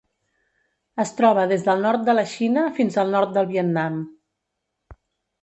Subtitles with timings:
[1.03, 4.01] Es troba des del nord de la Xina fins al nord del Vietnam.